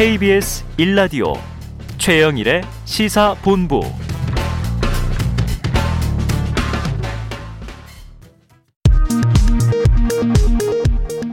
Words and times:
KBS 0.00 0.64
1라디오 0.78 1.38
최영일의 1.98 2.62
시사본부 2.86 3.82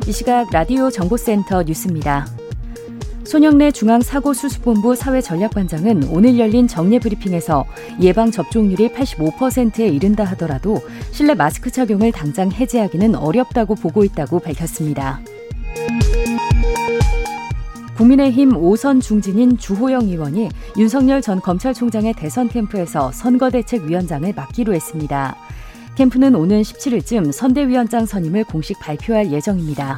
이 0.05 0.11
시각 0.11 0.49
라디오 0.51 0.89
정보센터 0.89 1.63
뉴스입니다. 1.63 2.27
손영래 3.23 3.71
중앙사고수습본부 3.71 4.95
사회전략반장은 4.95 6.09
오늘 6.09 6.37
열린 6.37 6.67
정례 6.67 6.99
브리핑에서 6.99 7.63
예방 8.01 8.31
접종률이 8.31 8.89
85%에 8.89 9.87
이른다 9.87 10.25
하더라도 10.25 10.81
실내 11.13 11.35
마스크 11.35 11.71
착용을 11.71 12.11
당장 12.11 12.51
해제하기는 12.51 13.15
어렵다고 13.15 13.75
보고 13.75 14.03
있다고 14.03 14.39
밝혔습니다. 14.39 15.21
국민의힘 17.97 18.51
5선 18.51 19.01
중진인 19.01 19.57
주호영 19.57 20.03
의원이 20.03 20.49
윤석열 20.77 21.19
전 21.19 21.41
검찰총장의 21.41 22.13
대선 22.13 22.47
캠프에서 22.47 23.11
선거대책위원장을 23.11 24.31
맡기로 24.35 24.75
했습니다. 24.75 25.35
캠프는 25.95 26.35
오는 26.35 26.61
17일쯤 26.61 27.31
선대위원장 27.31 28.05
선임을 28.05 28.43
공식 28.43 28.79
발표할 28.79 29.31
예정입니다. 29.31 29.97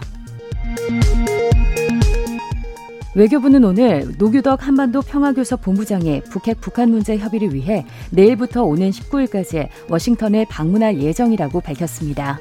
외교부는 3.16 3.66
오늘 3.66 4.08
노규덕 4.18 4.66
한반도 4.66 5.02
평화교섭 5.02 5.62
본부장이 5.62 6.22
북핵 6.30 6.62
북한 6.62 6.92
문제 6.92 7.18
협의를 7.18 7.54
위해 7.54 7.86
내일부터 8.12 8.64
오는 8.64 8.92
19일까지 8.92 9.68
워싱턴을 9.90 10.46
방문할 10.50 11.02
예정이라고 11.02 11.60
밝혔습니다. 11.60 12.40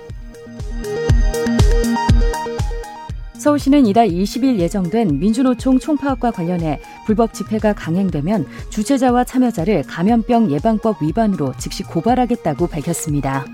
서울시는 3.38 3.86
이달 3.86 4.08
20일 4.08 4.58
예정된 4.58 5.18
민주노총 5.18 5.78
총파업과 5.78 6.32
관련해 6.32 6.80
불법 7.06 7.32
집회가 7.32 7.72
강행되면 7.72 8.46
주최자와 8.70 9.24
참여자를 9.24 9.84
감염병 9.84 10.50
예방법 10.50 11.02
위반으로 11.02 11.54
즉시 11.56 11.84
고발하겠다고 11.84 12.66
밝혔습니다. 12.66 13.46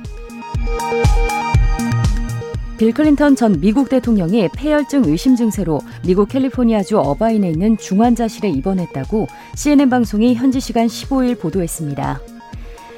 빌 2.79 2.93
클린턴 2.93 3.37
전 3.37 3.61
미국 3.61 3.89
대통령이 3.89 4.49
폐혈증 4.57 5.05
의심 5.05 5.37
증세로 5.37 5.81
미국 6.05 6.29
캘리포니아주 6.29 6.99
어바인에 6.99 7.51
있는 7.51 7.77
중환자실에 7.77 8.49
입원했다고 8.49 9.29
CNN 9.55 9.91
방송이 9.91 10.35
현지 10.35 10.59
시간 10.59 10.87
15일 10.87 11.39
보도했습니다. 11.39 12.21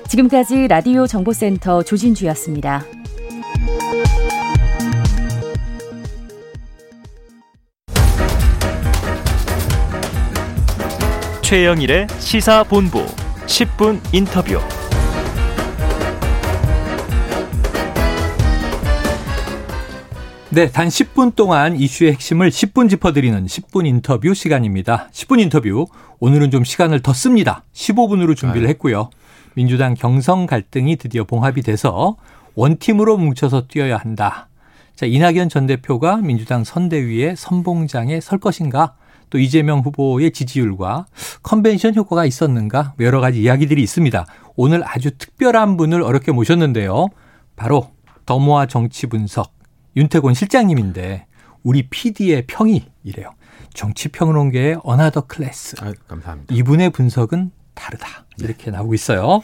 지금까지 0.09 0.69
라디오 0.69 1.07
정보센터 1.07 1.83
조진주였습니다. 1.83 2.96
최영일의 11.47 12.09
시사본부 12.19 13.07
10분 13.47 14.01
인터뷰. 14.13 14.59
네, 20.51 20.69
단 20.73 20.89
10분 20.89 21.37
동안 21.37 21.77
이슈의 21.77 22.15
핵심을 22.15 22.51
10분 22.51 22.91
짚어드리는 22.91 23.47
10분 23.47 23.87
인터뷰 23.87 24.35
시간입니다. 24.35 25.09
10분 25.13 25.41
인터뷰. 25.41 25.87
오늘은 26.19 26.51
좀 26.51 26.65
시간을 26.65 27.01
더 27.03 27.13
씁니다. 27.13 27.63
15분으로 27.75 28.37
준비를 28.37 28.69
했고요. 28.71 29.11
민주당 29.55 29.95
경성 29.95 30.47
갈등이 30.47 30.97
드디어 30.97 31.23
봉합이 31.23 31.63
돼서 31.63 32.17
원팀으로 32.57 33.19
뭉쳐서 33.19 33.69
뛰어야 33.69 33.99
한다. 33.99 34.49
자, 34.97 35.07
이낙연 35.07 35.49
전 35.51 35.67
대표가 35.67 36.17
민주당 36.17 36.65
선대위에 36.65 37.37
선봉장에 37.37 38.21
설 38.21 38.41
것인가? 38.41 38.97
또 39.31 39.39
이재명 39.39 39.81
후보의 39.81 40.31
지지율과 40.33 41.07
컨벤션 41.43 41.95
효과가 41.95 42.25
있었는가? 42.25 42.95
여러 43.01 43.21
가지 43.21 43.43
이야기들이 43.43 43.83
있습니다. 43.83 44.27
오늘 44.55 44.83
아주 44.87 45.17
특별한 45.17 45.77
분을 45.77 46.03
어렵게 46.03 46.33
모셨는데요. 46.33 47.09
바로 47.57 47.91
더모아 48.25 48.67
정치 48.67 49.07
분석 49.07 49.53
윤태곤 49.97 50.35
실장님인데 50.35 51.27
우리 51.63 51.89
PD의 51.89 52.47
평이 52.47 52.87
이래요. 53.03 53.31
정치 53.75 54.09
평론계의 54.09 54.79
another 54.85 55.23
class. 55.23 55.77
아, 55.81 55.93
감사합니다. 56.09 56.55
이분의 56.55 56.91
분석은 56.91 57.51
다르다. 57.75 58.25
이렇게 58.39 58.71
나오고 58.71 58.95
있어요. 58.95 59.43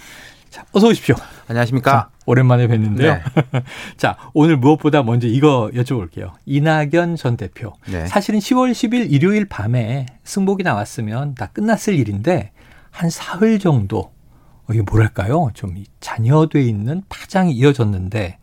자, 0.48 0.64
어서 0.72 0.88
오십시오. 0.88 1.16
안녕하십니까. 1.48 1.90
자, 1.90 2.10
오랜만에 2.26 2.68
뵀는데요. 2.68 3.20
네. 3.52 3.62
자, 3.96 4.16
오늘 4.32 4.56
무엇보다 4.56 5.02
먼저 5.02 5.26
이거 5.26 5.70
여쭤볼게요. 5.74 6.32
이낙연 6.46 7.16
전 7.16 7.36
대표. 7.36 7.72
네. 7.90 8.06
사실은 8.06 8.38
10월 8.38 8.72
10일 8.72 9.10
일요일 9.10 9.48
밤에 9.48 10.06
승복이 10.24 10.62
나왔으면 10.62 11.34
다 11.34 11.46
끝났을 11.46 11.94
일인데 11.94 12.52
한 12.90 13.10
사흘 13.10 13.58
정도 13.58 13.98
어, 13.98 14.72
이게 14.72 14.82
뭐랄까요? 14.82 15.50
좀 15.54 15.74
잔여돼 16.00 16.62
있는 16.62 17.02
파장이 17.08 17.52
이어졌는데 17.52 18.38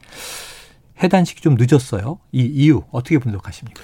해단 1.01 1.23
시기 1.23 1.41
좀 1.41 1.55
늦었어요. 1.57 2.19
이 2.31 2.41
이유 2.41 2.83
어떻게 2.91 3.17
분석하십니까? 3.19 3.81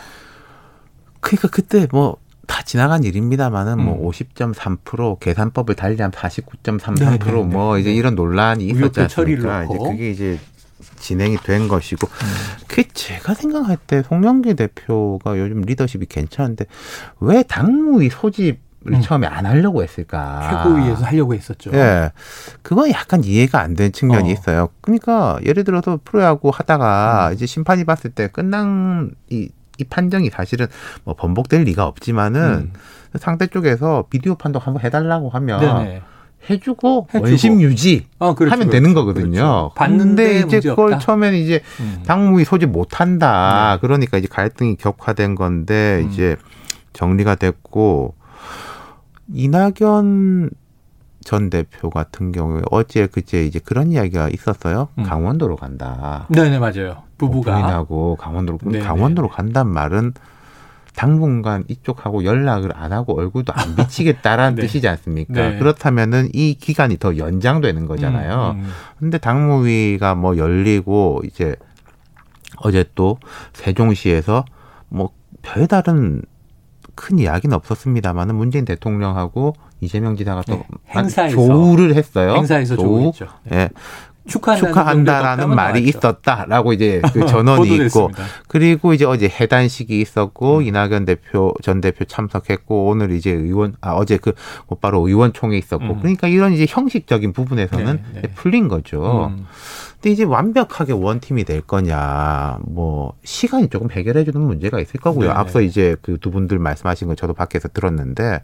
그러니까 1.21 1.47
그때 1.47 1.87
뭐 1.91 2.17
다 2.47 2.61
지나간 2.63 3.03
일입니다만은 3.03 3.79
음. 3.79 3.85
뭐 3.85 4.11
50.3% 4.11 5.19
계산법을 5.19 5.75
달리하면 5.75 6.11
49.33%뭐 6.11 6.97
네, 6.97 7.17
네, 7.17 7.73
네. 7.75 7.81
이제 7.81 7.93
이런 7.93 8.15
논란이 8.15 8.65
있었지 8.65 9.07
처리를 9.07 9.49
않습니까? 9.49 9.83
이제. 9.83 9.91
그게 9.91 10.11
이제 10.11 10.39
진행이 10.99 11.37
된 11.37 11.67
것이고 11.67 12.07
음. 12.07 12.27
그게 12.67 12.87
제가 12.93 13.33
생각할 13.33 13.77
때 13.77 14.03
송영길 14.03 14.55
대표가 14.55 15.37
요즘 15.37 15.61
리더십이 15.61 16.05
괜찮은데 16.07 16.65
왜 17.19 17.43
당무위 17.43 18.09
소집을 18.09 18.57
음. 18.87 19.01
처음에 19.01 19.27
안 19.27 19.45
하려고 19.45 19.83
했을까? 19.83 20.63
최고위에서 20.63 21.05
하려고 21.05 21.33
했었죠. 21.33 21.71
예. 21.73 22.11
그건 22.61 22.91
약간 22.91 23.23
이해가 23.23 23.59
안 23.59 23.75
되는 23.75 23.91
측면이 23.91 24.29
어. 24.29 24.33
있어요. 24.33 24.69
그러니까 24.81 25.39
예를 25.45 25.63
들어서 25.63 25.99
프로야구 26.03 26.49
음. 26.49 26.51
하다가 26.53 27.31
이제 27.33 27.45
심판이 27.45 27.83
봤을 27.83 28.11
때 28.11 28.27
끝난 28.27 29.11
이, 29.29 29.49
이 29.79 29.83
판정이 29.83 30.29
사실은 30.29 30.67
뭐 31.03 31.15
번복될 31.15 31.63
리가 31.63 31.85
없지만은 31.85 32.41
음. 32.41 32.73
상대 33.15 33.47
쪽에서 33.47 34.05
비디오 34.09 34.35
판독 34.35 34.65
한번 34.65 34.83
해달라고 34.83 35.29
하면 35.29 35.59
네네. 35.59 36.01
해주고, 36.49 37.07
해주고. 37.13 37.27
원심 37.27 37.61
유지 37.61 38.05
어, 38.19 38.35
그렇죠, 38.35 38.53
하면 38.53 38.67
그렇죠. 38.67 38.71
되는 38.71 38.93
거거든요. 38.93 39.31
그렇죠. 39.31 39.71
봤는데 39.75 40.23
근데 40.23 40.37
이제 40.37 40.45
문제 40.45 40.69
그걸. 40.69 40.99
처음에는 40.99 41.37
이제 41.39 41.61
음. 41.79 42.03
당무위 42.05 42.43
소집 42.45 42.69
못 42.69 42.99
한다. 42.99 43.77
그러니까 43.81 44.17
이제 44.17 44.27
갈등이 44.29 44.75
격화된 44.75 45.35
건데 45.35 46.01
음. 46.03 46.09
이제 46.11 46.35
정리가 46.93 47.35
됐고 47.35 48.13
이낙연 49.33 50.51
전 51.25 51.49
대표 51.49 51.89
같은 51.89 52.31
경우에 52.31 52.61
어제 52.71 53.07
그제 53.07 53.45
이제 53.45 53.59
그런 53.59 53.91
이야기가 53.91 54.29
있었어요. 54.29 54.89
음. 54.99 55.03
강원도로 55.03 55.55
간다. 55.57 56.27
네네 56.29 56.59
맞아요. 56.59 57.01
부부가 57.17 57.53
부인하고 57.55 58.15
강원도로 58.15 58.59
네네. 58.59 58.79
강원도로 58.85 59.27
간단 59.29 59.67
말은 59.67 60.13
당분간 60.95 61.65
이쪽하고 61.67 62.23
연락을 62.23 62.71
안 62.75 62.93
하고 62.93 63.17
얼굴도 63.17 63.51
안 63.53 63.75
비치겠다라는 63.75 64.55
네. 64.55 64.61
뜻이지 64.61 64.87
않습니까? 64.87 65.33
네. 65.33 65.57
그렇다면은 65.57 66.29
이 66.31 66.53
기간이 66.53 66.97
더 66.99 67.17
연장되는 67.17 67.87
거잖아요. 67.87 68.51
음, 68.51 68.59
음. 68.59 68.71
근데 68.99 69.17
당무위가 69.17 70.13
뭐 70.13 70.37
열리고 70.37 71.23
이제 71.25 71.55
어제 72.57 72.85
또 72.93 73.17
세종시에서 73.53 74.45
뭐 74.89 75.09
별다른 75.41 76.21
큰 76.93 77.17
이야기는 77.17 77.53
없었습니다만은 77.55 78.35
문재인 78.35 78.63
대통령하고 78.63 79.55
이재명 79.81 80.15
지사가 80.15 80.43
또 80.47 80.55
네, 80.55 80.63
행사에서. 80.95 81.35
조우를 81.35 81.95
했어요. 81.95 82.33
행사에서 82.35 82.75
조우. 82.75 82.99
조우했죠. 82.99 83.27
네. 83.45 83.57
예. 83.57 83.69
축하한다는, 84.27 84.73
축하한다라는 84.73 85.49
말이 85.55 85.81
나왔죠. 85.81 85.97
있었다라고 85.99 86.73
이제 86.73 86.99
그 87.13 87.25
전언이 87.27 87.75
있고. 87.75 88.09
그리고 88.47 88.93
이제 88.93 89.05
어제 89.05 89.27
해단식이 89.27 90.01
있었고 90.01 90.57
음. 90.57 90.63
이낙연 90.63 91.05
대표 91.05 91.53
전 91.61 91.79
대표 91.79 92.05
참석했고 92.05 92.87
오늘 92.87 93.11
이제 93.11 93.29
의원 93.29 93.75
아 93.81 93.91
어제 93.91 94.17
그 94.17 94.33
곧바로 94.65 95.07
의원총회 95.07 95.57
있었고 95.57 95.85
음. 95.85 95.99
그러니까 95.99 96.27
이런 96.27 96.53
이제 96.53 96.65
형식적인 96.67 97.33
부분에서는 97.33 98.03
네, 98.13 98.21
네. 98.21 98.27
풀린 98.33 98.67
거죠. 98.67 99.31
음. 99.37 99.45
근데 100.05 100.13
이제 100.13 100.23
완벽하게 100.23 100.93
원팀이 100.93 101.45
될 101.45 101.61
거냐, 101.61 102.59
뭐 102.67 103.13
시간이 103.23 103.69
조금 103.69 103.89
해결해주는 103.89 104.39
문제가 104.39 104.79
있을 104.79 104.99
거고요. 104.99 105.29
네네. 105.29 105.39
앞서 105.39 105.61
이제 105.61 105.95
그 106.03 106.19
두 106.19 106.29
분들 106.29 106.59
말씀하신 106.59 107.07
거 107.07 107.15
저도 107.15 107.33
밖에서 107.33 107.69
들었는데, 107.69 108.43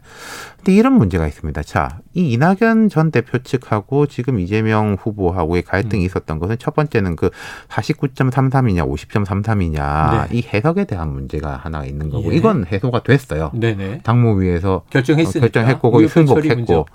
근데 0.56 0.74
이런 0.74 0.94
문제가 0.94 1.24
있습니다. 1.28 1.62
자, 1.62 2.00
이 2.14 2.32
이낙연 2.32 2.88
전 2.88 3.12
대표 3.12 3.38
측하고 3.38 4.06
지금 4.06 4.40
이재명 4.40 4.96
후보하고의 5.00 5.62
갈등이 5.62 6.02
음. 6.02 6.06
있었던 6.06 6.40
것은 6.40 6.56
첫 6.58 6.74
번째는 6.74 7.14
그 7.14 7.30
49.33이냐, 7.68 8.84
50.33이냐 8.84 10.30
네. 10.30 10.36
이 10.36 10.42
해석에 10.42 10.84
대한 10.84 11.12
문제가 11.12 11.58
하나 11.58 11.84
있는 11.84 12.10
거고, 12.10 12.32
예. 12.32 12.36
이건 12.38 12.66
해소가 12.66 13.04
됐어요. 13.04 13.52
네네. 13.54 14.00
당무위에서 14.02 14.82
결정했으니까. 14.90 15.38
어, 15.38 15.48
결정했고 15.48 16.08
승복했고. 16.08 16.86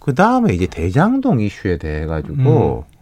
그 0.00 0.14
다음에 0.16 0.52
이제 0.52 0.66
대장동 0.66 1.40
이슈에 1.40 1.76
대해 1.78 2.06
가지고 2.06 2.84
음. 2.88 2.99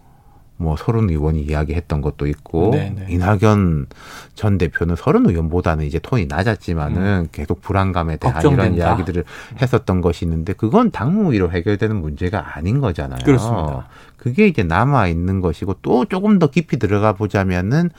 뭐 0.60 0.76
서른 0.76 1.08
의원이 1.08 1.42
이야기했던 1.42 2.02
것도 2.02 2.26
있고 2.26 2.72
네네. 2.72 3.06
이낙연 3.08 3.86
전 4.34 4.58
대표는 4.58 4.96
서른 4.96 5.28
의원보다는 5.28 5.86
이제 5.86 6.00
톤이 6.00 6.26
낮았지만은 6.26 7.28
계속 7.32 7.62
불안감에 7.62 8.16
대한 8.16 8.40
이런 8.40 8.52
음. 8.52 8.56
걱정된다. 8.56 8.86
이야기들을 8.86 9.24
했었던 9.62 10.00
것이 10.00 10.24
있는데 10.24 10.52
그건 10.52 10.90
당무위로 10.90 11.52
해결되는 11.52 11.94
문제가 11.96 12.56
아닌 12.56 12.80
거잖아요. 12.80 13.20
그렇습니다. 13.24 13.88
그게 14.16 14.48
이제 14.48 14.64
남아 14.64 15.06
있는 15.06 15.40
것이고 15.40 15.76
또 15.80 16.04
조금 16.04 16.40
더 16.40 16.50
깊이 16.50 16.76
들어가 16.78 17.12
보자면은 17.12 17.90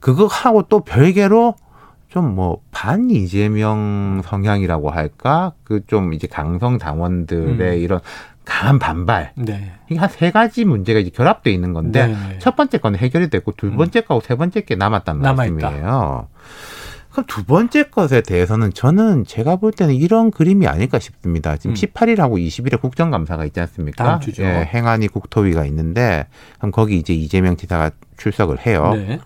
그거 0.00 0.26
하고 0.26 0.62
또 0.62 0.80
별개로 0.80 1.54
좀 2.08 2.34
뭐 2.34 2.60
반 2.70 3.10
이재명 3.10 4.22
성향이라고 4.24 4.90
할까 4.90 5.52
그 5.64 5.80
좀 5.86 6.12
이제 6.14 6.26
강성 6.26 6.78
당원들의 6.78 7.76
음. 7.78 7.82
이런 7.82 8.00
강한 8.44 8.78
반발 8.78 9.32
네. 9.36 9.72
이게 9.88 9.98
한 9.98 10.08
세 10.08 10.30
가지 10.30 10.64
문제가 10.64 11.00
이제 11.00 11.10
결합돼 11.10 11.50
있는 11.52 11.72
건데 11.72 12.06
네네. 12.06 12.38
첫 12.38 12.54
번째 12.56 12.78
거는 12.78 12.98
해결이 12.98 13.28
됐고 13.30 13.52
두 13.56 13.66
음. 13.68 13.76
번째 13.76 14.00
거하고 14.02 14.24
세 14.24 14.34
번째 14.36 14.60
게 14.62 14.76
남았단 14.76 15.20
남아있다. 15.20 15.52
말씀이에요. 15.68 16.28
그럼 17.10 17.24
두 17.26 17.44
번째 17.44 17.84
것에 17.84 18.20
대해서는 18.20 18.72
저는 18.74 19.24
제가 19.24 19.56
볼 19.56 19.72
때는 19.72 19.94
이런 19.94 20.30
그림이 20.30 20.66
아닐까 20.66 20.98
싶습니다. 20.98 21.56
지금 21.56 21.70
음. 21.70 21.74
18일하고 21.74 22.34
20일에 22.46 22.78
국정감사가 22.80 23.44
있지 23.46 23.58
않습니까? 23.60 24.04
다음 24.04 24.20
주죠. 24.20 24.42
예, 24.44 24.68
행안위 24.72 25.08
국토위가 25.08 25.64
있는데 25.64 26.26
그럼 26.58 26.72
거기 26.72 26.98
이제 26.98 27.14
이재명 27.14 27.56
지사가 27.56 27.90
출석을 28.18 28.64
해요. 28.66 28.92
네. 28.94 29.18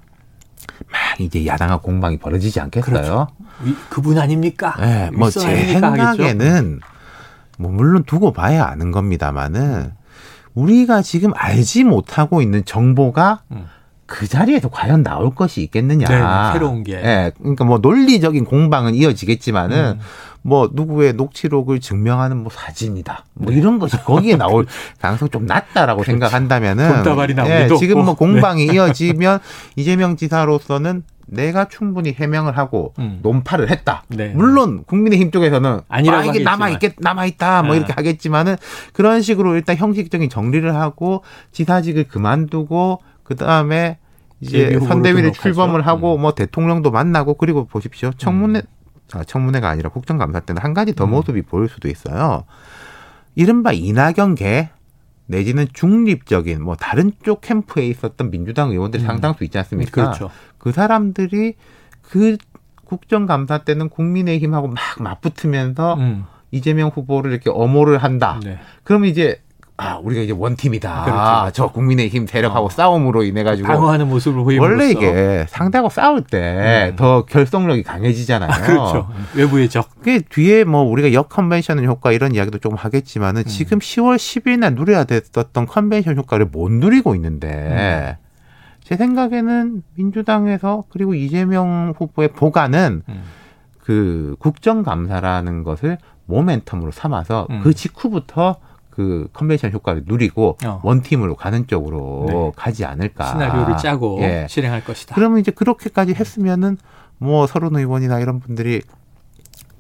막 0.90 1.20
이제 1.20 1.46
야당과 1.46 1.78
공방이 1.78 2.18
벌어지지 2.18 2.60
않겠어요? 2.60 2.92
그렇죠. 2.92 3.28
위- 3.64 3.74
그분 3.88 4.18
아닙니까? 4.18 4.74
네, 4.80 5.10
뭐제 5.12 5.40
윗선 5.40 5.84
아닙니까? 5.84 6.08
하겠죠. 6.08 6.22
생각에는 6.28 6.80
뭐 7.58 7.70
물론 7.70 8.04
두고 8.04 8.32
봐야 8.32 8.64
아는 8.64 8.90
겁니다만은 8.90 9.92
우리가 10.54 11.02
지금 11.02 11.32
알지 11.34 11.84
못하고 11.84 12.42
있는 12.42 12.64
정보가 12.64 13.42
음. 13.52 13.66
그 14.06 14.26
자리에서 14.26 14.68
과연 14.70 15.04
나올 15.04 15.34
것이 15.34 15.62
있겠느냐. 15.62 16.06
네, 16.08 16.52
새로운 16.52 16.82
게. 16.82 16.94
예, 16.94 17.30
그러니까 17.38 17.64
뭐 17.64 17.78
논리적인 17.78 18.44
공방은 18.44 18.94
이어지겠지만은 18.96 19.98
음. 19.98 20.00
뭐 20.42 20.70
누구의 20.72 21.14
녹취록을 21.14 21.80
증명하는 21.80 22.38
뭐 22.38 22.50
사진이다. 22.50 23.24
뭐 23.34 23.52
이런 23.52 23.78
것이 23.78 23.96
거기에 23.98 24.36
나올 24.36 24.66
가능성이 25.00 25.30
좀 25.30 25.46
낮다라고 25.46 26.04
생각한다면은 26.04 27.02
그렇죠. 27.02 27.14
나올 27.34 27.50
예, 27.50 27.68
지금 27.78 27.98
없고. 27.98 28.04
뭐 28.04 28.14
공방이 28.14 28.66
이어지면 28.66 29.40
이재명 29.76 30.16
지사로서는 30.16 31.02
내가 31.26 31.68
충분히 31.68 32.12
해명을 32.12 32.58
하고 32.58 32.92
음. 32.98 33.20
논파를 33.22 33.70
했다. 33.70 34.02
네. 34.08 34.28
물론 34.34 34.82
국민의힘 34.84 35.30
쪽에서는 35.30 35.80
아니라고 35.88 36.30
아, 36.30 36.32
이게. 36.34 36.42
남아 36.42 36.70
있겠 36.70 36.94
남아 36.98 37.26
있다 37.26 37.62
뭐 37.62 37.74
아. 37.74 37.76
이렇게 37.76 37.92
하겠지만은 37.92 38.56
그런 38.92 39.22
식으로 39.22 39.54
일단 39.54 39.76
형식적인 39.76 40.28
정리를 40.28 40.74
하고 40.74 41.22
지사직을 41.52 42.04
그만두고 42.04 43.00
그 43.22 43.36
다음에 43.36 43.98
이제 44.40 44.78
선대위를. 44.80 45.32
출범을 45.32 45.86
하고 45.86 46.16
음. 46.16 46.22
뭐 46.22 46.34
대통령도 46.34 46.90
만나고 46.90 47.34
그리고 47.34 47.66
보십시오 47.66 48.10
청문회 48.16 48.60
아, 48.60 48.62
청문회가 49.26 49.68
아니라 49.68 49.90
국정감사 49.90 50.40
때는 50.40 50.62
한 50.62 50.74
가지 50.74 50.94
더 50.94 51.04
음. 51.04 51.10
모습이 51.10 51.42
보일 51.42 51.68
수도 51.68 51.88
있어요. 51.88 52.44
이른바 53.34 53.72
이낙연계 53.72 54.70
내지는 55.26 55.66
중립적인 55.72 56.62
뭐 56.62 56.74
다른 56.74 57.12
쪽 57.22 57.40
캠프에 57.40 57.86
있었던 57.86 58.30
민주당 58.30 58.70
의원들이 58.70 59.04
음. 59.04 59.06
상당수 59.06 59.44
있지 59.44 59.58
않습니까? 59.58 59.90
그렇죠. 59.90 60.30
그 60.58 60.72
사람들이 60.72 61.54
그 62.02 62.36
국정감사 62.84 63.58
때는 63.58 63.88
국민의힘하고 63.88 64.68
막 64.68 64.76
맞붙으면서 64.98 65.94
음. 65.94 66.24
이재명 66.50 66.88
후보를 66.88 67.30
이렇게 67.30 67.48
엄호를 67.48 67.98
한다. 67.98 68.40
네. 68.42 68.58
그러면 68.82 69.08
이제 69.08 69.40
아 69.80 69.96
우리가 69.96 70.20
이제 70.20 70.34
원팀이다. 70.36 71.04
그렇죠, 71.04 71.18
아. 71.18 71.50
저 71.52 71.68
국민의힘 71.68 72.26
세력하고 72.26 72.66
어. 72.66 72.68
싸움으로 72.68 73.22
인해 73.22 73.42
가지고 73.42 73.68
방어하는 73.68 74.08
모습을 74.08 74.44
보임으로써 74.44 74.70
원래 74.70 74.90
이게 74.90 75.46
상대하고 75.48 75.88
싸울 75.88 76.22
때 76.22 76.90
음. 76.90 76.96
더 76.96 77.24
결속력이 77.24 77.82
강해지잖아요. 77.82 78.50
아, 78.50 78.60
그렇죠. 78.60 79.08
외부의 79.34 79.70
적. 79.70 79.88
그게 79.96 80.20
뒤에 80.20 80.64
뭐 80.64 80.82
우리가 80.82 81.14
역 81.14 81.30
컨벤션 81.30 81.82
효과 81.84 82.12
이런 82.12 82.34
이야기도 82.34 82.58
조금 82.58 82.76
음. 82.76 82.78
하겠지만은 82.78 83.44
지금 83.46 83.78
10월 83.78 84.16
10일 84.16 84.58
날 84.58 84.74
누려야 84.74 85.04
됐었던 85.04 85.64
컨벤션 85.64 86.16
효과를 86.18 86.46
못 86.46 86.70
누리고 86.70 87.14
있는데 87.14 88.18
음. 88.18 88.26
제 88.84 88.96
생각에는 88.96 89.82
민주당에서 89.94 90.84
그리고 90.90 91.14
이재명 91.14 91.94
후보의 91.96 92.28
보관은 92.32 93.02
음. 93.08 93.22
그 93.78 94.36
국정감사라는 94.40 95.64
것을 95.64 95.96
모멘텀으로 96.28 96.92
삼아서 96.92 97.46
음. 97.50 97.60
그 97.62 97.72
직후부터 97.72 98.56
그 99.00 99.28
컨벤션 99.32 99.72
효과를 99.72 100.02
누리고 100.04 100.58
어. 100.62 100.80
원팀으로 100.84 101.34
가는 101.34 101.66
쪽으로 101.66 102.26
네. 102.28 102.52
가지 102.54 102.84
않을까. 102.84 103.28
시나리오를 103.28 103.78
짜고 103.78 104.18
예. 104.20 104.46
실행할 104.46 104.84
것이다. 104.84 105.14
그러면 105.14 105.38
이제 105.38 105.50
그렇게까지 105.50 106.12
했으면은 106.12 106.76
뭐 107.16 107.46
서른 107.46 107.74
의원이나 107.74 108.20
이런 108.20 108.40
분들이 108.40 108.82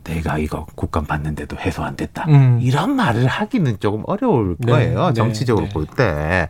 내가 0.04 0.38
이거 0.38 0.66
국감 0.74 1.04
받는데도 1.04 1.58
해소 1.58 1.82
안 1.82 1.96
됐다. 1.96 2.24
음. 2.28 2.60
이런 2.62 2.96
말을 2.96 3.26
하기는 3.26 3.78
조금 3.78 4.04
어려울 4.06 4.56
네, 4.58 4.72
거예요. 4.72 5.08
네, 5.08 5.12
정치적으로 5.12 5.66
네. 5.66 5.72
볼 5.72 5.84
때. 5.86 6.48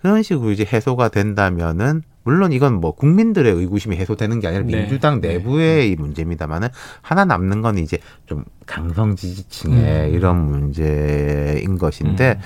그런 0.00 0.22
식으로 0.22 0.52
이제 0.52 0.64
해소가 0.64 1.08
된다면은 1.08 2.02
물론 2.26 2.52
이건 2.52 2.80
뭐 2.80 2.90
국민들의 2.90 3.52
의구심이 3.52 3.96
해소되는 3.96 4.40
게 4.40 4.48
아니라 4.48 4.64
네, 4.64 4.80
민주당 4.80 5.20
네, 5.20 5.34
내부의 5.34 5.92
이 5.92 5.94
문제입니다만은 5.94 6.68
하나 7.00 7.24
남는 7.24 7.62
건 7.62 7.78
이제 7.78 7.98
좀 8.26 8.44
강성 8.66 9.14
지지층의 9.14 10.10
음. 10.10 10.14
이런 10.14 10.44
문제인 10.44 11.78
것인데 11.78 12.32
음. 12.32 12.40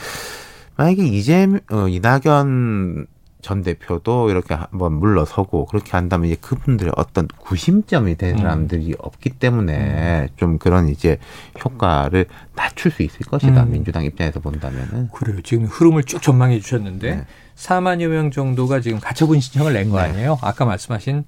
만약에 0.76 1.02
이재 1.02 1.48
어, 1.72 1.88
이낙연 1.88 3.06
전 3.42 3.62
대표도 3.62 4.31
이렇게 4.31 4.54
한번 4.54 4.94
물러서고 4.94 5.66
그렇게 5.66 5.92
한다면 5.92 6.26
이제 6.26 6.37
그분들의 6.40 6.92
어떤 6.96 7.26
구심점이 7.28 8.16
된 8.16 8.34
음. 8.34 8.38
사람들이 8.38 8.94
없기 8.98 9.31
때문에 9.31 10.28
좀 10.37 10.58
그런 10.58 10.88
이제 10.88 11.19
효과를 11.62 12.26
낮출 12.54 12.90
수 12.90 13.02
있을 13.02 13.26
것이다 13.26 13.62
음. 13.64 13.72
민주당 13.72 14.04
입장에서 14.04 14.40
본다면은 14.40 15.08
그래요. 15.08 15.40
지금 15.42 15.66
흐름을 15.66 16.04
쭉 16.04 16.22
전망해 16.22 16.60
주셨는데 16.60 17.16
네. 17.16 17.25
4만여 17.56 18.08
명 18.08 18.31
정도가 18.31 18.81
지금 18.81 19.00
가처분 19.00 19.40
신청을 19.40 19.72
낸거 19.72 19.96
네. 19.96 20.08
아니에요? 20.08 20.38
아까 20.42 20.64
말씀하신 20.64 21.25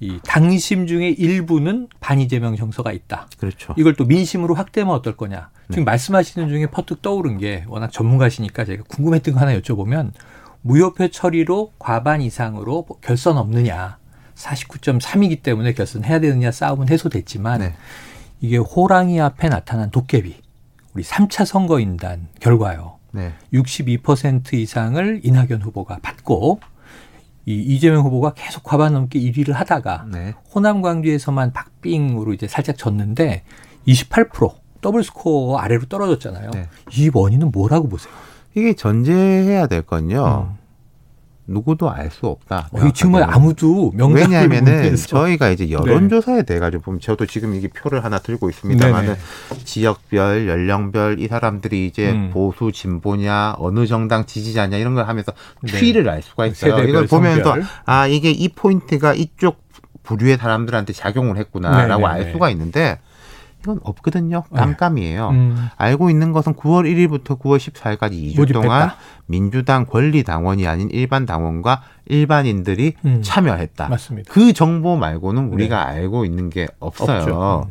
이 0.00 0.18
당심 0.26 0.88
중에 0.88 1.10
일부는 1.10 1.86
반이재명 2.00 2.56
정서가 2.56 2.90
있다. 2.90 3.28
그렇죠. 3.38 3.72
이걸 3.76 3.94
또 3.94 4.04
민심으로 4.04 4.54
확대하면 4.54 4.94
어떨 4.96 5.16
거냐. 5.16 5.50
네. 5.68 5.74
지금 5.74 5.84
말씀하시는 5.84 6.48
중에 6.48 6.66
퍼뜩 6.66 7.02
떠오른 7.02 7.38
게 7.38 7.64
워낙 7.68 7.92
전문가시니까 7.92 8.64
제가 8.64 8.82
궁금했던 8.88 9.34
거 9.34 9.40
하나 9.40 9.56
여쭤보면 9.58 10.10
무효표 10.62 11.08
처리로 11.08 11.72
과반 11.78 12.22
이상으로 12.22 12.86
결선 13.00 13.36
없느냐. 13.36 13.98
49.3이기 14.34 15.42
때문에 15.42 15.74
결선해야 15.74 16.20
되느냐 16.20 16.50
싸움은 16.50 16.88
해소됐지만 16.88 17.60
네. 17.60 17.74
이게 18.40 18.56
호랑이 18.56 19.20
앞에 19.20 19.48
나타난 19.48 19.90
도깨비. 19.90 20.40
우리 20.94 21.02
3차 21.02 21.44
선거인단 21.44 22.28
결과요. 22.40 22.98
네. 23.12 23.32
62% 23.52 24.54
이상을 24.54 25.20
이낙연 25.22 25.62
후보가 25.62 25.98
받고 26.02 26.60
이 27.44 27.54
이재명 27.54 28.04
후보가 28.04 28.34
계속 28.34 28.62
과반 28.62 28.92
넘게 28.92 29.18
1위를 29.18 29.52
하다가 29.52 30.06
네. 30.10 30.34
호남 30.54 30.80
광주에서만 30.80 31.52
박빙으로 31.52 32.32
이제 32.32 32.46
살짝 32.46 32.78
졌는데 32.78 33.42
28% 33.86 34.54
더블 34.80 35.04
스코어 35.04 35.58
아래로 35.58 35.86
떨어졌잖아요. 35.86 36.50
네. 36.50 36.68
이 36.92 37.10
원인은 37.12 37.50
뭐라고 37.50 37.88
보세요? 37.88 38.12
이게 38.54 38.74
전제해야 38.74 39.66
될 39.66 39.82
건요. 39.82 40.48
음. 40.50 40.62
누구도 41.44 41.90
알 41.90 42.08
수 42.10 42.26
없다. 42.28 42.68
어, 42.70 42.86
이 42.86 42.92
정말 42.92 43.24
아무도 43.24 43.90
명단을 43.94 44.22
왜냐하면은. 44.22 44.96
저희가 44.96 45.50
이제 45.50 45.70
여론조사에 45.70 46.44
대해 46.44 46.60
가지고 46.60 46.84
보면 46.84 47.00
저도 47.00 47.26
지금 47.26 47.54
이게 47.54 47.66
표를 47.68 48.04
하나 48.04 48.18
들고 48.20 48.48
있습니다만은 48.48 49.16
지역별, 49.64 50.48
연령별 50.48 51.18
이 51.18 51.26
사람들이 51.26 51.86
이제 51.86 52.12
음. 52.12 52.30
보수 52.32 52.70
진보냐 52.72 53.56
어느 53.58 53.86
정당 53.86 54.24
지지자냐 54.24 54.76
이런 54.76 54.94
걸 54.94 55.08
하면서 55.08 55.32
네. 55.62 55.72
추이를 55.72 56.08
알 56.08 56.22
수가 56.22 56.46
있어요. 56.46 56.70
세대별, 56.76 56.88
이걸 56.88 57.06
보면서 57.08 57.42
성별. 57.42 57.64
아 57.86 58.06
이게 58.06 58.30
이 58.30 58.48
포인트가 58.48 59.12
이쪽 59.12 59.62
부류의 60.04 60.36
사람들한테 60.36 60.92
작용을 60.92 61.36
했구나라고 61.38 62.06
네, 62.06 62.08
네, 62.08 62.18
알 62.20 62.24
네. 62.26 62.32
수가 62.32 62.50
있는데 62.50 63.00
이건 63.62 63.78
없거든요. 63.84 64.42
깜깜이에요. 64.54 65.28
음. 65.30 65.68
알고 65.76 66.10
있는 66.10 66.32
것은 66.32 66.54
9월 66.54 66.84
1일부터 66.84 67.38
9월 67.38 67.58
14일까지 67.58 68.12
2주 68.12 68.36
모집했다. 68.36 68.52
동안 68.60 68.90
민주당 69.26 69.86
권리 69.86 70.24
당원이 70.24 70.66
아닌 70.66 70.88
일반 70.90 71.26
당원과 71.26 71.82
일반인들이 72.06 72.94
음. 73.04 73.22
참여했다. 73.22 73.88
맞습니다. 73.88 74.32
그 74.32 74.52
정보 74.52 74.96
말고는 74.96 75.52
우리가 75.52 75.86
알고 75.86 76.24
있는 76.24 76.50
게 76.50 76.66
없어요. 76.80 77.18
없죠. 77.18 77.70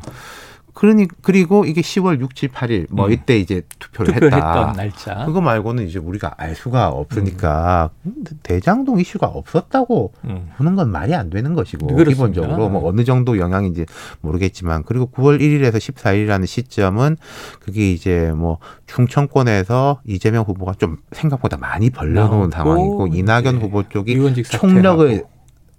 그러니 0.74 1.08
그리고 1.22 1.66
이게 1.66 1.82
10월 1.82 2.20
6, 2.20 2.36
7, 2.36 2.50
8일 2.50 2.88
뭐 2.92 3.08
음. 3.08 3.12
이때 3.12 3.38
이제 3.38 3.62
투표를 3.80 4.16
했다. 4.16 4.74
날짜. 4.76 5.26
그거 5.26 5.42
말고는 5.42 5.88
이제 5.88 6.00
우리가 6.00 6.34
알 6.38 6.56
수가 6.56 6.90
없으니까 6.90 7.90
근데 8.04 8.32
대장동 8.44 9.00
이슈가 9.00 9.28
없었다고 9.28 10.14
음. 10.26 10.50
보는 10.58 10.76
건 10.76 10.92
말이 10.92 11.14
안 11.14 11.30
되는 11.30 11.54
것이고 11.54 11.88
그렇습니다. 11.88 12.12
기본적으로 12.12 12.70
뭐 12.70 12.88
어느 12.88 13.04
정도 13.04 13.38
영향인지 13.38 13.86
모르겠지만 14.22 14.84
그리고 14.84 15.10
9월 15.12 15.40
1일에서 15.42 15.76
14일이라는 15.76 16.46
시점은 16.46 17.18
그게 17.60 17.92
이제 17.92 18.32
뭐 18.36 18.60
충청권에서 18.88 20.02
이재명 20.06 20.44
후보가 20.44 20.74
좀 20.78 20.98
생각보다 21.12 21.58
많이 21.58 21.90
벌려놓은 21.90 22.50
나오고 22.50 22.52
상황이고 22.52 23.08
이낙연 23.08 23.58
이제 23.58 23.66
후보 23.66 23.88
쪽이 23.88 24.16
총력을 24.44 25.08
사퇴하고. 25.08 25.32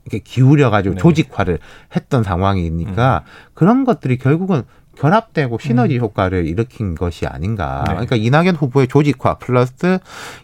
이렇게 0.04 0.18
기울여 0.18 0.70
가지고 0.70 0.96
네. 0.96 1.00
조직화를 1.00 1.58
했던 1.94 2.22
상황이니까 2.22 3.24
그런 3.54 3.84
것들이 3.84 4.18
결국은 4.18 4.62
결합되고 5.02 5.58
시너지 5.58 5.98
효과를 5.98 6.46
일으킨 6.46 6.94
것이 6.94 7.26
아닌가. 7.26 7.80
음. 7.80 7.84
네. 7.88 7.92
그러니까 7.94 8.16
이낙연 8.16 8.54
후보의 8.54 8.86
조직화 8.86 9.34
플러스 9.38 9.98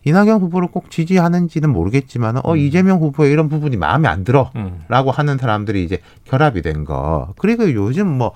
이낙연 0.04 0.40
후보를 0.40 0.68
꼭 0.68 0.90
지지하는지는 0.90 1.70
모르겠지만 1.70 2.38
어 2.38 2.52
음. 2.54 2.58
이재명 2.58 2.98
후보의 2.98 3.30
이런 3.30 3.48
부분이 3.48 3.76
마음에 3.76 4.08
안 4.08 4.24
들어. 4.24 4.50
음. 4.56 4.82
라고 4.88 5.12
하는 5.12 5.38
사람들이 5.38 5.84
이제 5.84 6.00
결합이 6.24 6.62
된 6.62 6.84
거. 6.84 7.34
그리고 7.38 7.72
요즘 7.72 8.08
뭐 8.08 8.32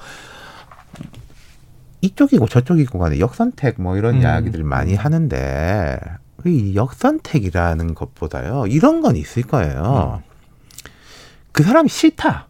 이쪽이고 2.03 2.47
저쪽이고 2.47 3.01
간에 3.01 3.19
역선택 3.19 3.81
뭐 3.81 3.97
이런 3.97 4.17
음. 4.17 4.21
이야기들을 4.21 4.65
많이 4.65 4.95
하는데 4.95 5.99
이 6.47 6.77
역선택이라는 6.77 7.95
것보다요. 7.95 8.67
이런 8.69 9.01
건 9.01 9.17
있을 9.17 9.43
거예요. 9.43 10.23
그 11.51 11.65
사람이 11.65 11.89
싫다. 11.89 12.47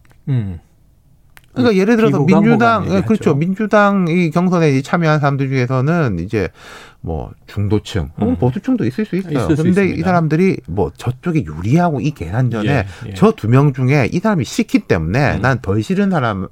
음. 1.53 1.63
그러니까 1.63 1.81
예를 1.81 1.97
들어서 1.97 2.25
민주당, 2.25 2.91
예. 2.91 3.03
그렇죠. 3.03 3.35
민주당 3.35 4.07
이 4.09 4.31
경선에 4.31 4.81
참여한 4.83 5.21
사람들 5.21 5.49
중에서는 5.49 6.19
이제 6.21 6.49
뭐 7.05 7.33
중도층 7.49 8.11
혹은 8.17 8.35
음. 8.35 8.37
보수층도 8.37 8.85
있을 8.85 9.05
수 9.05 9.17
있어요. 9.17 9.37
있을 9.39 9.57
수 9.57 9.63
근데 9.65 9.87
이. 9.89 10.01
사람들이 10.03 10.59
뭐 10.69 10.93
저쪽에 10.97 11.45
유리하고 11.45 12.01
이 12.01 12.13
계산전에 12.13 12.69
예, 12.69 12.87
예. 13.09 13.15
저두 13.15 13.49
명 13.49 13.73
중에 13.73 14.09
이 14.13 14.21
사람이 14.21 14.45
싫기 14.45 14.81
때문에 14.81 15.37
음. 15.37 15.41
난덜 15.43 15.83
싫은 15.83 16.11
사람을 16.11 16.49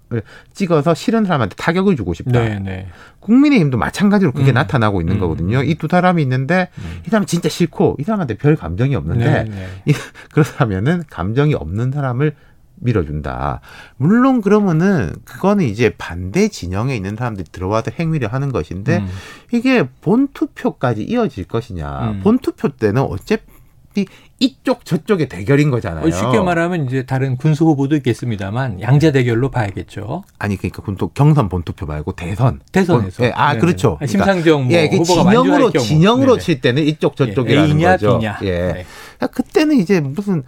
찍어서 0.53 0.95
싫은 0.95 1.25
사람한테 1.25 1.55
타격을 1.55 1.95
주고 1.97 2.15
싶다. 2.15 2.41
네, 2.41 2.59
네. 2.59 2.87
국민의힘도 3.21 3.79
마찬가지로 3.79 4.33
그게 4.33 4.51
음. 4.53 4.55
나타나고 4.55 5.01
있는 5.01 5.17
음. 5.17 5.21
거거든요. 5.21 5.63
이 5.63 5.75
두 5.81 5.87
사람이 5.91 6.21
있는데 6.23 6.69
음. 6.79 7.01
이 7.07 7.11
사람 7.11 7.25
진짜 7.27 7.49
싫고 7.49 7.97
이 8.01 8.03
사람한테 8.03 8.37
별 8.37 8.55
감정이 8.57 8.95
없는데 8.97 9.45
네, 9.45 9.67
네. 9.87 9.93
그렇다면은 10.35 11.05
감정이 11.09 11.55
없는 11.55 11.93
사람을 11.93 12.35
밀어준다. 12.81 13.61
물론 13.97 14.41
그러면은 14.41 15.13
그거는 15.25 15.65
이제 15.65 15.95
반대 15.97 16.49
진영에 16.49 16.95
있는 16.97 17.17
사람들이 17.17 17.49
들어와서 17.53 17.91
행위를 17.99 18.33
하는 18.33 18.53
것인데 18.53 18.99
음. 18.99 19.09
이게 19.53 19.89
본 20.01 20.29
투표까지 20.33 21.03
이어질 21.05 21.45
것이냐. 21.45 22.11
음. 22.11 22.21
본 22.23 22.39
투표 22.39 22.69
때는 22.69 23.03
어차피 23.03 24.07
이쪽 24.43 24.87
저쪽의 24.87 25.29
대결인 25.29 25.71
거잖아요. 25.71 26.07
어, 26.07 26.11
쉽게 26.11 26.41
말하면 26.41 26.87
이제 26.87 27.05
다른 27.05 27.37
군수 27.37 27.65
후보도 27.67 27.95
있겠습니다만 27.97 28.81
양자 28.81 29.13
대결로 29.13 29.51
봐야겠죠. 29.51 30.25
아니 30.39 30.57
그러니까 30.57 30.83
군도 30.83 31.09
경선 31.09 31.51
본 31.51 31.63
투표 31.63 31.85
말고 31.85 32.13
대선. 32.13 32.61
대선에서. 32.73 33.23
어, 33.23 33.27
예, 33.27 33.33
아 33.35 33.49
네네. 33.49 33.61
그렇죠. 33.61 33.99
아, 34.01 34.07
심상정 34.07 34.65
뭐 34.65 34.73
예, 34.73 34.89
그 34.89 34.97
후보가 34.97 35.31
진영으로 35.31 35.71
경우. 35.71 35.85
진영으로 35.85 36.33
네네. 36.37 36.43
칠 36.43 36.61
때는 36.63 36.83
이쪽 36.85 37.17
저쪽이라는 37.17 37.69
예, 37.69 37.73
A냐 37.75 37.91
거죠. 37.93 38.19
B냐. 38.19 38.39
예. 38.45 38.51
네. 38.51 38.87
그러니까 39.19 39.27
그때는 39.27 39.77
이제 39.77 40.01
무슨 40.01 40.45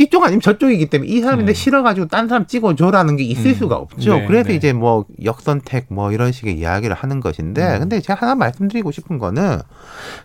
이쪽 0.00 0.24
아니면 0.24 0.40
저쪽이기 0.40 0.86
때문에 0.86 1.10
이 1.10 1.20
사람인데 1.20 1.52
음. 1.52 1.54
싫어가지고 1.54 2.08
딴 2.08 2.26
사람 2.26 2.46
찍어줘라는 2.46 3.16
게 3.16 3.24
있을 3.24 3.50
음. 3.50 3.54
수가 3.54 3.76
없죠. 3.76 4.14
네, 4.14 4.26
그래서 4.26 4.48
네. 4.48 4.54
이제 4.54 4.72
뭐 4.72 5.04
역선택 5.22 5.88
뭐 5.90 6.10
이런 6.10 6.32
식의 6.32 6.58
이야기를 6.58 6.96
하는 6.96 7.20
것인데, 7.20 7.74
음. 7.74 7.80
근데 7.80 8.00
제가 8.00 8.22
하나 8.22 8.34
말씀드리고 8.34 8.92
싶은 8.92 9.18
거는 9.18 9.58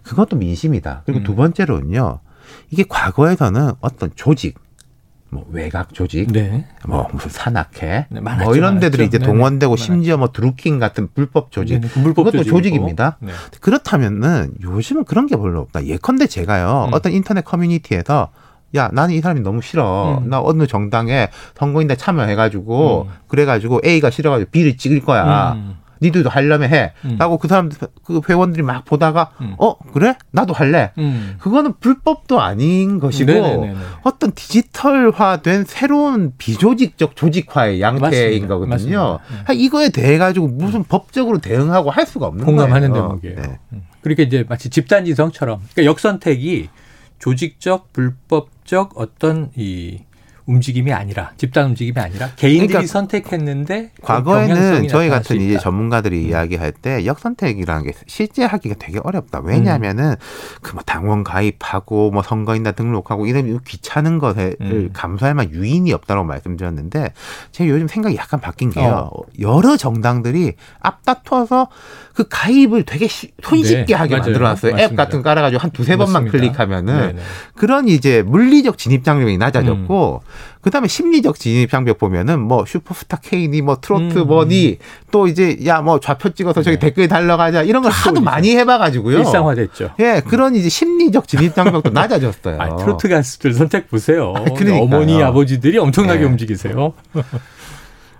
그것도 0.04 0.38
민심이다. 0.38 1.04
그리고 1.06 1.20
음. 1.20 1.24
두 1.26 1.36
번째로는요, 1.36 2.20
이게 2.70 2.86
과거에서는 2.88 3.74
어떤 3.82 4.12
조직, 4.16 4.58
뭐 5.30 5.46
외곽 5.52 5.94
조직, 5.94 6.32
네. 6.32 6.66
뭐 6.88 7.10
무슨 7.12 7.30
산악회, 7.30 8.06
네, 8.10 8.20
많았죠, 8.22 8.46
뭐 8.46 8.56
이런 8.56 8.80
데들이. 8.80 9.04
이제 9.04 9.18
네네, 9.18 9.30
동원되고 9.30 9.72
많았죠. 9.72 9.84
심지어 9.84 10.16
뭐 10.16 10.32
드루킹 10.32 10.80
같은 10.80 11.10
불법 11.14 11.52
조직, 11.52 11.82
네, 11.82 11.90
불법 11.90 12.24
그것도 12.24 12.38
조직이고. 12.38 12.58
조직입니다. 12.58 13.18
네. 13.20 13.34
그렇다면은 13.60 14.54
요즘은 14.64 15.04
그런 15.04 15.28
게 15.28 15.36
별로 15.36 15.60
없다. 15.60 15.86
예컨대 15.86 16.28
제가요 16.28 16.86
음. 16.88 16.94
어떤 16.94 17.12
인터넷 17.12 17.44
커뮤니티에서 17.44 18.30
야 18.76 18.90
나는 18.94 19.16
이 19.16 19.22
사람이 19.22 19.42
너무 19.42 19.62
싫어. 19.62 20.20
음. 20.24 20.30
나 20.30 20.42
어느 20.42 20.68
정당에 20.68 21.30
선거인단 21.56 21.98
참여해가지고 21.98 23.08
음. 23.10 23.14
그래가지고 23.28 23.82
A가 23.86 24.10
싫어가지고 24.10 24.52
B를 24.52 24.78
찍을 24.78 25.02
거야. 25.02 25.54
음. 25.54 25.78
니들도 26.02 26.30
하려면 26.30 26.70
해. 26.74 26.92
음. 27.06 27.16
라고 27.18 27.38
그 27.38 27.48
사람 27.48 27.70
그 28.04 28.20
회원들이 28.28 28.64
막 28.64 28.84
보다가 28.84 29.32
음. 29.40 29.56
어 29.58 29.76
그래 29.94 30.16
나도 30.32 30.54
할래. 30.54 30.92
음. 30.98 31.36
그거는 31.40 31.74
불법도 31.80 32.42
아닌 32.42 33.00
것이고 33.00 33.32
네네네네. 33.32 33.76
어떤 34.04 34.34
디지털화된 34.34 35.64
새로운 35.66 36.34
비조직적 36.38 37.16
조직화의 37.16 37.82
양태인 37.82 38.02
맞습니다. 38.02 38.48
거거든요. 38.48 38.70
맞습니다. 38.70 39.20
네. 39.32 39.44
아, 39.48 39.54
이거에 39.54 39.90
대해 39.90 40.18
가지고 40.18 40.48
무슨 40.48 40.84
법적으로 40.84 41.38
대응하고 41.38 41.92
할 41.92 42.06
수가 42.06 42.28
없는 42.28 42.46
공감하는 42.46 42.90
거예요. 42.92 43.08
대목이에요. 43.22 43.36
네. 43.42 43.60
음. 43.74 43.84
그러니까 44.02 44.24
이제 44.24 44.46
마치 44.48 44.70
집단지성처럼 44.70 45.62
그러니까 45.74 45.92
역선택이 45.92 46.70
조직적 47.20 47.94
불법적 47.94 48.94
어떤 48.96 49.52
이 49.56 50.04
움직임이 50.48 50.94
아니라 50.94 51.32
집단 51.38 51.66
움직임이 51.68 52.00
아니라 52.00 52.30
개인들이 52.36 52.68
그러니까 52.68 52.92
선택했는데 52.92 53.92
그 53.96 54.02
과거에는 54.04 54.88
저희 54.88 55.10
같은 55.10 55.42
이제. 55.42 55.58
전문가들이 55.58 56.26
음. 56.26 56.30
이야기할 56.30 56.72
때 56.72 57.06
역선택이라는 57.06 57.84
게 57.84 57.94
실제 58.06 58.44
하기가 58.46 58.76
되게 58.78 59.00
어렵다. 59.04 59.40
왜냐하면은 59.44 60.16
그뭐 60.62 60.82
당원 60.86 61.24
가입하고 61.24 62.12
뭐 62.12 62.22
선거인단 62.22 62.76
등록하고 62.76 63.26
이런 63.26 63.60
귀찮은 63.64 64.20
것을 64.20 64.56
음. 64.62 64.90
감수할 64.94 65.34
만 65.34 65.50
유인이 65.52 65.92
없다고 65.94 66.24
말씀드렸는데 66.24 67.14
제가 67.52 67.70
요즘 67.70 67.88
생각이 67.88 68.16
약간 68.16 68.40
바뀐 68.40 68.70
게요. 68.70 69.10
어. 69.12 69.22
여러 69.40 69.78
정당들이 69.78 70.54
앞다퉈서 70.80 71.70
그 72.14 72.28
가입을 72.30 72.84
되게 72.84 73.08
쉬- 73.08 73.32
손쉽게 73.42 73.86
네, 73.88 73.94
하게. 73.96 74.18
만들어놨어요. 74.18 74.72
앱 74.74 74.76
맞습니다. 74.76 75.04
같은 75.04 75.20
거 75.20 75.24
깔아가지고 75.24 75.62
한 75.62 75.72
두세 75.72 75.98
번만 75.98 76.24
맞습니다. 76.26 76.32
클릭하면은 76.38 76.98
네네. 77.08 77.22
그런 77.56 77.88
이제 77.88 78.22
물리적 78.22 78.78
진입 78.78 79.04
장벽이 79.04 79.38
낮아졌고 79.38 80.22
음. 80.24 80.35
그다음에 80.62 80.88
심리적 80.88 81.40
진입 81.40 81.70
장벽 81.70 81.98
보면은 82.00 82.40
뭐 82.42 82.66
슈퍼스타 82.66 83.18
K니 83.24 83.62
뭐 83.62 83.78
트로트 83.80 84.20
음. 84.20 84.28
뭐니 84.28 84.80
또 85.12 85.28
이제 85.28 85.58
야 85.66 85.86
뭐 85.86 86.00
좌표 86.00 86.30
찍어서 86.34 86.64
저기 86.64 86.78
네. 86.78 86.88
댓글 86.88 87.08
달러가자 87.08 87.62
이런 87.62 87.84
걸 87.84 87.92
하도. 87.92 88.20
많이 88.20 88.56
해봐가지고요. 88.56 89.20
일상화됐죠. 89.20 89.92
예, 90.00 90.22
그런 90.28 90.56
이제 90.56 90.68
심리적 90.68 91.28
진입 91.28 91.54
장벽도 91.54 91.92
낮아졌어요. 91.94 92.60
아, 92.60 92.76
트로트 92.78 93.08
가수들 93.08 93.54
선택 93.54 93.88
보세요. 93.90 94.34
아, 94.36 94.44
그러니까요. 94.46 94.82
어머니 94.82 95.22
아버지들이 95.22 95.78
엄청나게 95.78 96.22
네. 96.22 96.26
움직이세요. 96.26 96.94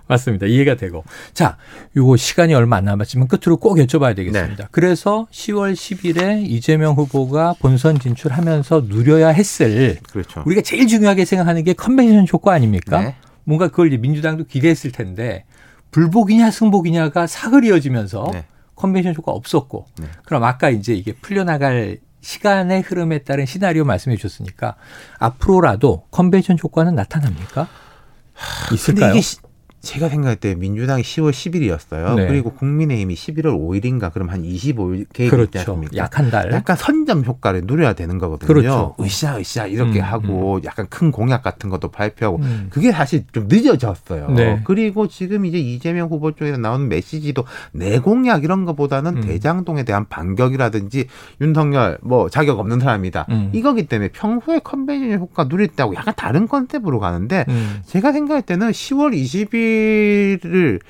맞습니다. 0.08 0.46
이해가 0.46 0.76
되고. 0.76 1.04
자, 1.34 1.56
요거 1.96 2.16
시간이 2.16 2.54
얼마 2.54 2.76
안 2.76 2.84
남았지만 2.84 3.28
끝으로 3.28 3.56
꼭 3.56 3.76
여쭤봐야 3.78 4.14
되겠습니다. 4.14 4.64
네. 4.64 4.68
그래서 4.70 5.26
10월 5.32 5.74
10일에 5.74 6.48
이재명 6.48 6.94
후보가 6.94 7.54
본선 7.58 7.98
진출하면서 7.98 8.84
누려야 8.86 9.28
했을 9.28 9.98
그렇죠. 10.10 10.42
우리가 10.46 10.62
제일 10.62 10.86
중요하게 10.86 11.24
생각하는 11.24 11.64
게 11.64 11.72
컨벤션 11.72 12.26
효과 12.32 12.52
아닙니까? 12.52 13.00
네. 13.00 13.16
뭔가 13.44 13.68
그걸 13.68 13.88
이제 13.88 13.96
민주당도 13.96 14.44
기대했을 14.44 14.92
텐데 14.92 15.44
불복이냐 15.90 16.50
승복이냐가 16.50 17.26
사흘 17.26 17.64
이어지면서 17.64 18.28
네. 18.32 18.44
컨벤션 18.74 19.14
효과 19.16 19.32
없었고 19.32 19.86
네. 19.98 20.06
그럼 20.24 20.44
아까 20.44 20.68
이제 20.70 20.94
이게 20.94 21.12
풀려나갈 21.12 21.98
시간의 22.20 22.82
흐름에 22.82 23.18
따른 23.20 23.46
시나리오 23.46 23.84
말씀해 23.84 24.16
주셨으니까 24.16 24.74
앞으로라도 25.18 26.04
컨벤션 26.10 26.56
효과는 26.62 26.94
나타납니까? 26.96 27.68
있을까요? 28.72 29.12
이게 29.12 29.20
시- 29.20 29.38
제가 29.86 30.08
생각할 30.08 30.36
때 30.36 30.54
민주당이 30.54 31.02
10월 31.02 31.30
10일이었어요. 31.30 32.16
네. 32.16 32.26
그리고 32.26 32.50
국민의힘이 32.50 33.14
11월 33.14 33.56
5일인가 33.56 34.12
그럼 34.12 34.28
한 34.28 34.42
25일 34.42 35.06
계획이 35.12 35.24
있지 35.24 35.30
그렇죠. 35.30 35.58
않습니까? 35.60 35.96
약 35.96 36.18
한 36.18 36.30
달. 36.30 36.50
약간 36.52 36.76
선점 36.76 37.24
효과를 37.24 37.62
누려야 37.66 37.92
되는 37.92 38.18
거거든요. 38.18 38.46
그렇죠. 38.46 38.96
으쌰 39.00 39.38
으쌰 39.38 39.66
이렇게 39.66 40.00
음, 40.00 40.04
하고 40.04 40.60
약간 40.64 40.86
큰 40.88 41.10
공약 41.10 41.42
같은 41.42 41.70
것도 41.70 41.88
발표하고 41.88 42.38
음. 42.38 42.66
그게 42.70 42.90
사실 42.90 43.24
좀 43.32 43.46
늦어졌어요. 43.48 44.30
네. 44.30 44.60
그리고 44.64 45.06
지금 45.08 45.44
이제 45.44 45.58
이재명 45.58 46.08
후보 46.08 46.32
쪽에서 46.32 46.56
나오는 46.58 46.88
메시지도 46.88 47.44
내 47.72 47.98
공약 47.98 48.44
이런 48.44 48.64
것보다는 48.64 49.18
음. 49.18 49.20
대장동에 49.22 49.84
대한 49.84 50.06
반격이라든지 50.08 51.06
윤석열 51.40 51.98
뭐 52.02 52.28
자격 52.28 52.58
없는 52.58 52.80
사람이다. 52.80 53.26
음. 53.30 53.50
이거기 53.52 53.86
때문에 53.86 54.08
평소에 54.12 54.60
컨벤션 54.60 55.18
효과 55.20 55.46
누릴 55.48 55.68
때하고 55.68 55.94
약간 55.94 56.14
다른 56.16 56.48
컨셉으로 56.48 56.98
가는데 56.98 57.44
음. 57.48 57.82
제가 57.86 58.12
생각할 58.12 58.42
때는 58.42 58.70
10월 58.70 59.14
20일 59.14 59.75
을 60.44 60.80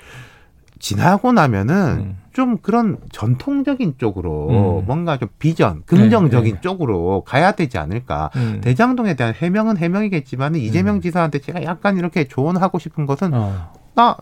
지나고 0.78 1.32
나면은 1.32 1.74
음. 1.98 2.16
좀 2.32 2.58
그런 2.58 2.98
전통적인 3.10 3.94
쪽으로 3.96 4.80
음. 4.80 4.86
뭔가 4.86 5.16
좀 5.16 5.28
비전, 5.38 5.82
긍정적인 5.86 6.44
네, 6.44 6.52
네. 6.52 6.60
쪽으로 6.60 7.22
가야 7.24 7.52
되지 7.52 7.78
않을까. 7.78 8.30
음. 8.36 8.60
대장동에 8.62 9.14
대한 9.14 9.32
해명은 9.34 9.78
해명이겠지만 9.78 10.54
이재명 10.56 10.96
음. 10.96 11.00
지사한테 11.00 11.38
제가 11.38 11.62
약간 11.64 11.96
이렇게 11.96 12.28
조언하고 12.28 12.78
싶은 12.78 13.06
것은 13.06 13.32
어. 13.32 13.72
나 13.94 14.18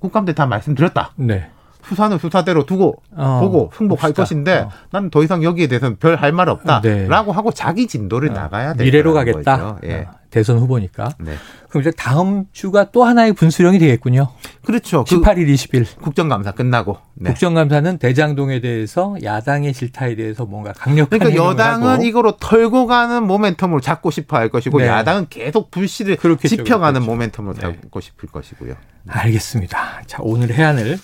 국감때 0.00 0.34
다 0.34 0.44
말씀드렸다. 0.44 1.12
네. 1.16 1.50
수사는 1.86 2.18
수사대로 2.18 2.66
두고 2.66 3.02
어, 3.16 3.40
보고 3.40 3.70
승복할 3.76 4.10
봅시다. 4.10 4.22
것인데 4.22 4.58
어. 4.60 4.70
나는 4.90 5.10
더 5.10 5.22
이상 5.22 5.42
여기에 5.42 5.66
대해서는 5.68 5.96
별 5.98 6.16
할말 6.16 6.46
네. 6.46 6.52
없다라고 6.52 7.32
하고 7.32 7.52
자기 7.52 7.86
진도를 7.86 8.32
나가야 8.32 8.74
될 8.74 8.86
미래로 8.86 9.14
가겠다. 9.14 9.78
예. 9.84 10.06
어, 10.08 10.24
대선 10.34 10.58
후보니까. 10.58 11.10
네. 11.20 11.34
그럼 11.68 11.82
이제 11.82 11.92
다음 11.92 12.46
주가 12.52 12.90
또 12.90 13.04
하나의 13.04 13.34
분수령이 13.34 13.78
되겠군요. 13.78 14.28
그렇죠. 14.64 15.04
그 15.04 15.20
18일, 15.20 15.46
20일. 15.54 16.00
국정감사 16.02 16.52
끝나고. 16.52 16.98
네. 17.14 17.30
국정감사는 17.30 17.98
대장동에 17.98 18.60
대해서 18.60 19.14
야당의 19.22 19.72
질타에 19.72 20.16
대해서 20.16 20.44
뭔가 20.44 20.72
강력한 20.72 21.20
그러니까 21.20 21.40
여당은 21.40 21.88
하고 21.88 22.02
이거로 22.02 22.36
털고 22.38 22.86
가는 22.86 23.22
모멘텀을 23.28 23.80
잡고 23.80 24.10
싶어 24.10 24.36
할 24.36 24.48
것이고 24.48 24.78
네. 24.78 24.88
야당은 24.88 25.26
계속 25.30 25.70
불씨를 25.70 26.16
지펴가는 26.16 27.00
그렇겠죠. 27.00 27.42
모멘텀을 27.42 27.54
네. 27.54 27.60
잡고 27.60 28.00
싶을 28.00 28.28
것이고요. 28.28 28.74
알겠습니다. 29.06 30.02
자, 30.06 30.18
오늘 30.20 30.52
해안을 30.52 30.98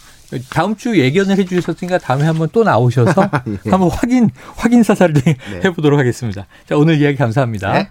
다음 0.50 0.76
주 0.76 0.98
예견을 0.98 1.36
해 1.38 1.44
주셨으니까 1.44 1.98
다음에 1.98 2.24
한번 2.24 2.48
또 2.52 2.62
나오셔서 2.62 3.30
예. 3.66 3.70
한번 3.70 3.90
확인 3.90 4.30
확인 4.56 4.82
사살을 4.82 5.14
네. 5.14 5.36
해보도록 5.64 5.98
하겠습니다. 5.98 6.46
자, 6.66 6.76
오늘 6.76 7.00
이야기 7.00 7.16
감사합니다. 7.16 7.72
네. 7.72 7.90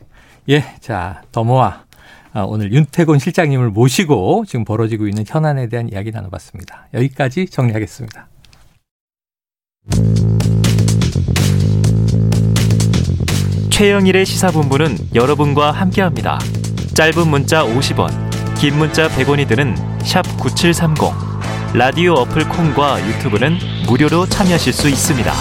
예, 0.49 0.65
자, 0.79 1.21
더모아 1.31 1.83
아, 2.31 2.41
오늘 2.41 2.71
윤태곤 2.71 3.19
실장님을 3.19 3.69
모시고 3.71 4.45
지금 4.47 4.63
벌어지고 4.63 5.07
있는 5.07 5.23
현안에 5.27 5.67
대한 5.67 5.89
이야기 5.89 6.11
나눠봤습니다. 6.11 6.87
여기까지 6.93 7.47
정리하겠습니다. 7.47 8.27
최영일의 13.69 14.25
시사본부는 14.25 14.97
여러분과 15.15 15.71
함께합니다. 15.71 16.37
짧은 16.93 17.27
문자 17.29 17.63
50원, 17.63 18.09
긴 18.59 18.77
문자 18.77 19.07
100원이 19.07 19.47
드는 19.47 19.75
샵 20.03 20.23
9730. 20.37 21.28
라디오 21.75 22.13
어플 22.13 22.49
콩과 22.49 23.07
유튜브는 23.07 23.57
무료로 23.87 24.25
참여하실 24.25 24.73
수 24.73 24.89
있습니다. 24.89 25.31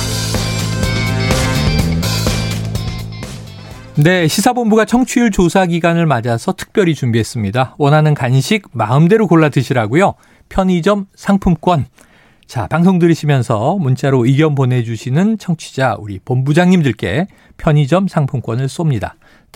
네, 3.97 4.29
시사본부가 4.29 4.85
청취율 4.85 5.31
조사 5.31 5.65
기간을 5.65 6.05
맞아서 6.05 6.53
특별히 6.53 6.95
준비했습니다. 6.95 7.77
원하는 7.79 8.13
간식 8.13 8.67
마음대로 8.73 9.27
골라 9.27 9.49
드시라고요. 9.49 10.17
편의점 10.51 11.07
상품권. 11.15 11.87
자, 12.47 12.67
방송 12.67 12.99
들으시면서 12.99 13.77
문자로 13.77 14.27
의견 14.27 14.55
보내주시는 14.55 15.39
청취자 15.39 15.97
우리 15.99 16.19
본부장님들께 16.19 17.27
편의점 17.57 18.07
상품권을 18.07 18.67
쏩니다. 18.67 19.13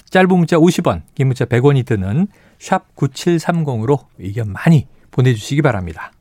짧은 0.08 0.28
문자 0.30 0.56
50원, 0.56 1.02
긴 1.14 1.26
문자 1.26 1.44
100원이 1.44 1.84
드는 1.84 2.28
샵 2.58 2.96
9730으로 2.96 4.06
의견 4.18 4.50
많이 4.50 4.86
보내주시기 5.10 5.60
바랍니다. 5.60 6.12